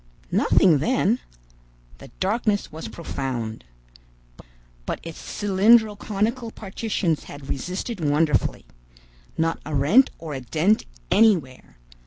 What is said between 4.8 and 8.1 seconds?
But its cylindro conical partitions had resisted